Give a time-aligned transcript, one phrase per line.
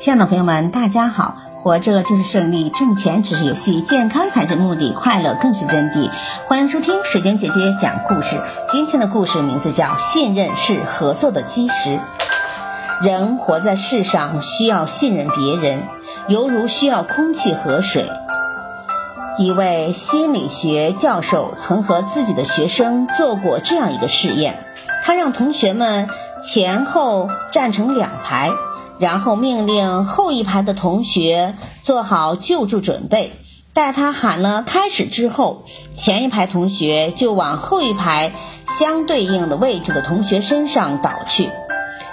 [0.00, 1.36] 亲爱的朋友们，大家好！
[1.62, 6.10] 活着就是胜利，挣钱只是游戏，健康才是目的，快乐更是真谛。
[6.48, 8.40] 欢迎收听水晶姐姐讲故事。
[8.66, 11.90] 今天的故事名字叫《信任是合作的基石》。
[13.04, 15.82] 人活在世上，需要信任别人，
[16.28, 18.08] 犹如需要空气和水。
[19.36, 24.64] 一位心理学教授曾和自己的学生做过这样一个试验，
[25.04, 26.08] 他让同学们
[26.40, 28.50] 前后站成两排。
[29.00, 33.32] 然后命令后一排的同学做好救助准备，
[33.72, 35.64] 待他喊了开始之后，
[35.94, 38.32] 前一排同学就往后一排
[38.78, 41.50] 相对应的位置的同学身上倒去。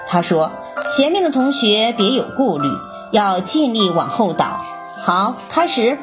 [0.07, 0.53] 他说
[0.95, 2.69] ：“前面的同学别有顾虑，
[3.11, 4.63] 要尽力往后倒。”
[5.03, 5.97] 好，开始。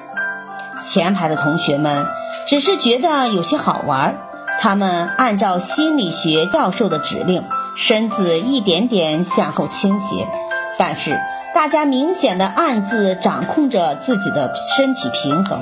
[0.83, 2.05] 前排的同学们
[2.47, 4.19] 只是觉得有些好玩，
[4.61, 7.43] 他们按照心理学教授的指令，
[7.75, 10.29] 身子一点点向后倾斜。
[10.79, 11.21] 但是
[11.55, 15.61] 大家明显的暗自掌控着自己的身体平衡，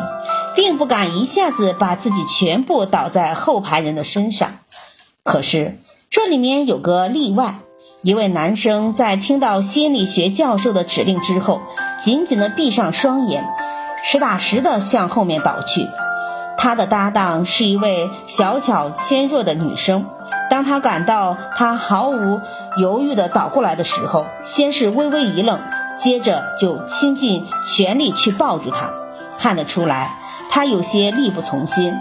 [0.55, 4.53] 并不敢一下子把自己全部倒在后排人的身上。
[5.23, 5.79] 可是
[6.11, 7.57] 这里面有个例外，
[8.03, 11.61] 一位男生在听到心理学教授的指令之后，
[12.01, 13.45] 紧紧地闭上双眼，
[14.03, 15.87] 实打实地向后面倒去。
[16.59, 20.07] 他的搭档是一位小巧纤弱的女生。
[20.53, 22.43] 当他感到他毫无
[22.77, 25.59] 犹豫地倒过来的时候，先是微微一愣，
[25.99, 28.91] 接着就倾尽全力去抱住他。
[29.39, 30.15] 看得出来，
[30.51, 31.95] 他有些力不从心，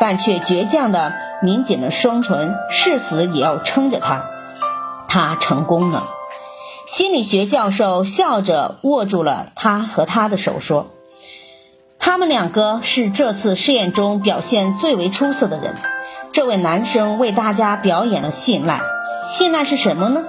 [0.00, 1.12] 但却倔强地
[1.44, 4.24] 抿紧了双唇，誓死也要撑着他。
[5.06, 6.02] 他成功了。
[6.88, 10.88] 心理学教授笑着握住了他和他的手，说
[12.00, 15.76] ：“他们两个是这次试验中表现最为出色的人。”
[16.32, 18.80] 这位男生为大家表演了信赖。
[19.24, 20.22] 信赖是什么呢？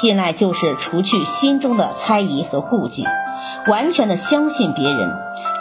[0.00, 3.06] 信赖就是除去心中的猜疑和顾忌，
[3.68, 5.10] 完全的相信别人。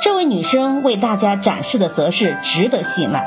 [0.02, 3.26] 这位女生为大家展示的则是值得信赖。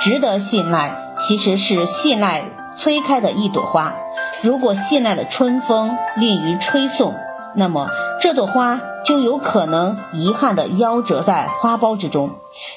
[0.00, 2.44] 值得信赖其实是信赖
[2.76, 3.94] 催开的一朵花。
[4.42, 7.14] 如果信赖的春风吝于吹送，
[7.54, 7.88] 那么
[8.28, 12.32] 这朵花就有可能遗憾地夭折在花苞之中。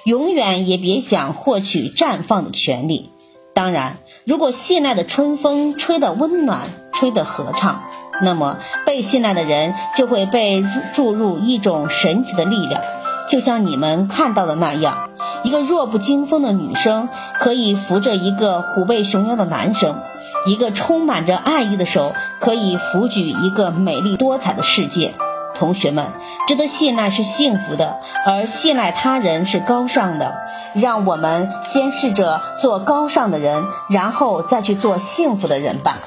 [0.06, 3.12] 永远也别想获取绽放的权利。
[3.54, 6.62] 当然，如果信赖的春风吹得温暖，
[6.94, 7.82] 吹得和畅，
[8.22, 10.64] 那么被信赖的人就会被
[10.94, 12.82] 注入一种神奇的力量，
[13.28, 15.10] 就像你们看到的那样，
[15.44, 20.00] 一个弱不禁风的女生可以扶着一个虎背熊腰的男生，
[20.46, 25.14] 一个充满着爱意的手可以扶举一个美丽多彩的世界。
[25.62, 26.08] 同学们，
[26.48, 30.34] 值得信赖是幸福的，而信赖他人是高尚的。
[30.74, 36.00] 让我们先试着做高尚的人，然后再去做幸福的人吧。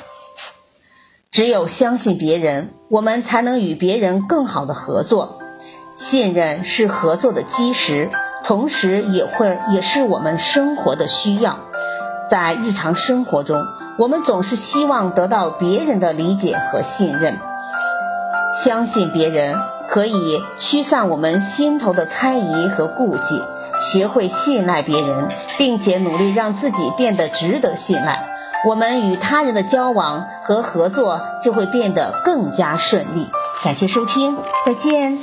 [1.31, 5.39] 只有相信别人，我们才能与别人更好的合作。
[5.95, 8.11] 信任是合作的基石，
[8.43, 11.61] 同时也会也是我们生活的需要。
[12.29, 13.63] 在日常生活中，
[14.01, 17.39] 我们总是希望得到别人的理解和信任。
[18.63, 19.57] 相信别人
[19.89, 23.43] 可以驱散我们心头的猜疑和顾忌，
[23.83, 25.29] 学会信赖别人，
[25.59, 28.27] 并且努力让自己变得值得信赖，
[28.67, 33.29] 我们与他人的交往和合作就会变得更加顺利。
[33.63, 35.19] 感谢收听，再见。